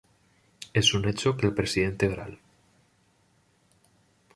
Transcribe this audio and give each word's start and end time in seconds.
Es 0.73 0.95
un 0.95 1.07
hecho 1.07 1.37
que 1.37 1.45
el 1.45 1.53
presidente 1.53 2.07
Gral. 2.07 2.39